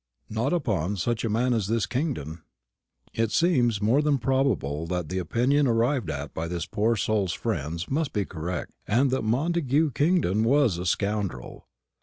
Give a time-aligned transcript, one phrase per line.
[0.31, 2.41] "Not upon such a man as this Kingdon."
[3.13, 7.87] It seems more than probable that the opinion arrived at by this poor soul's friends
[7.87, 11.67] must be correct, and that Montagu Kingdon was a scoundrel.